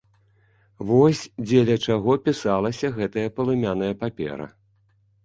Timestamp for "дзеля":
1.47-1.75